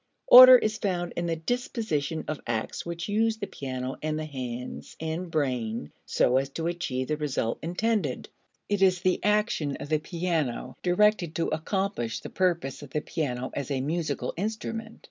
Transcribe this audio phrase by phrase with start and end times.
[0.29, 4.95] Order is found in the disposition of acts which use the piano and the hands
[4.99, 8.27] and brain so as to achieve the result intended.
[8.67, 13.51] It is the action of the piano directed to accomplish the purpose of the piano
[13.53, 14.99] as a musical instrument.